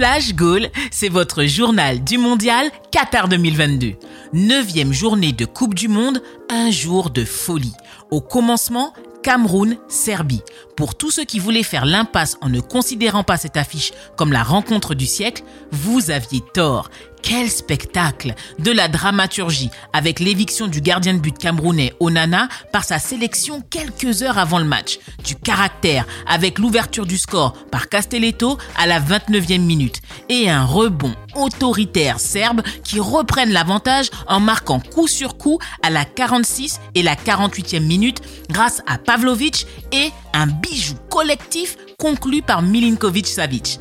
[0.00, 3.96] Flash Goal, c'est votre journal du mondial Qatar 2022.
[4.32, 7.74] Neuvième journée de Coupe du Monde, un jour de folie.
[8.10, 10.40] Au commencement, Cameroun, Serbie.
[10.74, 14.42] Pour tous ceux qui voulaient faire l'impasse en ne considérant pas cette affiche comme la
[14.42, 16.88] rencontre du siècle, vous aviez tort.
[17.22, 22.98] Quel spectacle De la dramaturgie avec l'éviction du gardien de but camerounais Onana par sa
[22.98, 24.98] sélection quelques heures avant le match.
[25.24, 30.00] Du caractère avec l'ouverture du score par Castelletto à la 29e minute.
[30.28, 36.04] Et un rebond autoritaire serbe qui reprennent l'avantage en marquant coup sur coup à la
[36.04, 43.26] 46 et la 48e minute grâce à Pavlovic et un bijou collectif conclu par Milinkovic
[43.26, 43.78] Savic.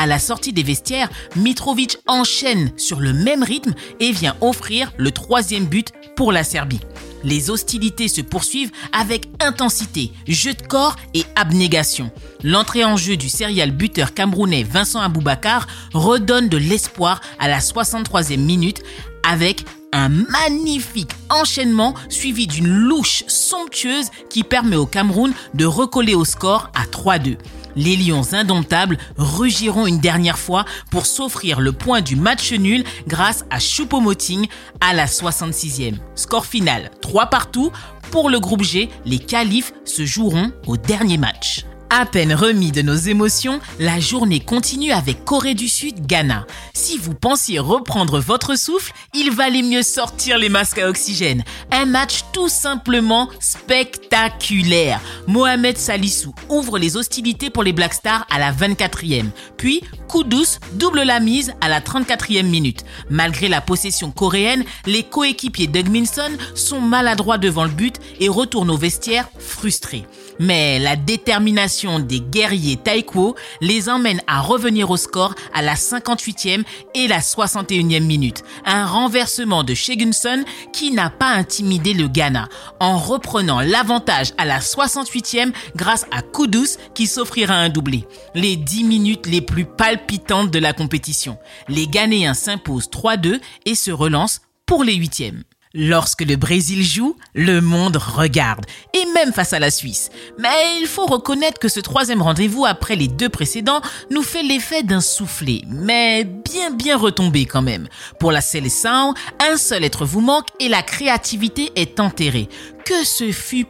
[0.00, 5.10] À la sortie des vestiaires, Mitrovic enchaîne sur le même rythme et vient offrir le
[5.10, 6.78] troisième but pour la Serbie.
[7.24, 12.12] Les hostilités se poursuivent avec intensité, jeu de corps et abnégation.
[12.44, 18.38] L'entrée en jeu du serial buteur camerounais Vincent Aboubakar redonne de l'espoir à la 63e
[18.38, 18.84] minute
[19.28, 26.24] avec un magnifique enchaînement suivi d'une louche somptueuse qui permet au Cameroun de recoller au
[26.24, 27.36] score à 3-2
[27.78, 33.44] les Lions indomptables rugiront une dernière fois pour s'offrir le point du match nul grâce
[33.50, 34.48] à Choupo-Moting
[34.80, 35.94] à la 66e.
[36.14, 37.70] Score final 3 partout.
[38.10, 41.67] Pour le groupe G, les qualifs se joueront au dernier match.
[41.90, 46.46] À peine remis de nos émotions, la journée continue avec Corée du Sud, Ghana.
[46.74, 51.44] Si vous pensiez reprendre votre souffle, il valait mieux sortir les masques à oxygène.
[51.72, 55.00] Un match tout simplement spectaculaire.
[55.26, 59.30] Mohamed Salissou ouvre les hostilités pour les Black Stars à la 24e.
[59.56, 62.84] Puis, Kudus double la mise à la 34e minute.
[63.08, 68.76] Malgré la possession coréenne, les coéquipiers d'Ugminson sont maladroits devant le but et retournent au
[68.76, 70.04] vestiaire frustrés.
[70.38, 76.64] Mais la détermination des guerriers taïko les emmène à revenir au score à la 58e
[76.94, 78.42] et la 61e minute.
[78.64, 82.48] Un renversement de Shegunson qui n'a pas intimidé le Ghana
[82.80, 88.06] en reprenant l'avantage à la 68e grâce à Kudus qui s'offrira un doublé.
[88.34, 91.38] Les 10 minutes les plus palpitantes de la compétition.
[91.68, 95.44] Les Ghanéens s'imposent 3-2 et se relancent pour les huitièmes.
[95.74, 98.64] Lorsque le Brésil joue, le monde regarde,
[98.94, 100.10] et même face à la Suisse.
[100.38, 103.80] Mais il faut reconnaître que ce troisième rendez-vous après les deux précédents
[104.10, 107.88] nous fait l'effet d'un soufflet, mais bien bien retombé quand même.
[108.18, 112.48] Pour la sélection, un seul être vous manque et la créativité est enterrée
[112.84, 113.66] que ce fut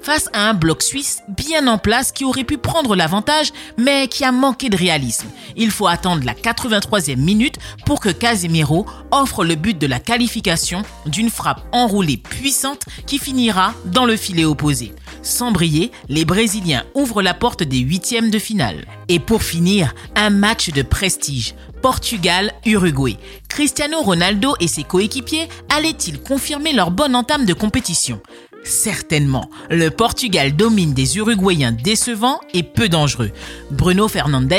[0.00, 4.24] face à un bloc suisse bien en place qui aurait pu prendre l'avantage mais qui
[4.24, 5.28] a manqué de réalisme.
[5.56, 7.56] Il faut attendre la 83e minute
[7.86, 13.74] pour que Casemiro offre le but de la qualification d'une frappe enroulée puissante qui finira
[13.86, 14.92] dans le filet opposé.
[15.22, 18.86] Sans briller, les Brésiliens ouvrent la porte des huitièmes de finale.
[19.08, 21.54] Et pour finir, un match de prestige.
[21.80, 23.18] Portugal-Uruguay.
[23.48, 28.20] Cristiano Ronaldo et ses coéquipiers allaient-ils confirmer leur bonne entame de compétition?
[28.64, 33.32] Certainement, le Portugal domine des Uruguayens décevants et peu dangereux.
[33.70, 34.52] Bruno Fernandes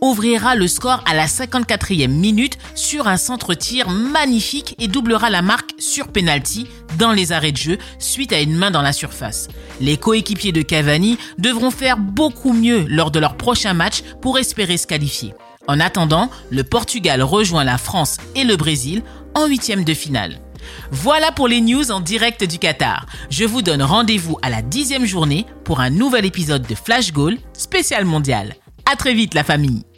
[0.00, 5.72] ouvrira le score à la 54e minute sur un centre-tir magnifique et doublera la marque
[5.78, 6.66] sur penalty
[6.98, 9.48] dans les arrêts de jeu suite à une main dans la surface.
[9.80, 14.78] Les coéquipiers de Cavani devront faire beaucoup mieux lors de leur prochain match pour espérer
[14.78, 15.34] se qualifier.
[15.68, 19.02] En attendant, le Portugal rejoint la France et le Brésil
[19.34, 20.40] en huitième de finale.
[20.90, 23.06] Voilà pour les news en direct du Qatar.
[23.30, 27.36] Je vous donne rendez-vous à la dixième journée pour un nouvel épisode de Flash Goal
[27.52, 28.54] spécial mondial.
[28.90, 29.89] À très vite la famille.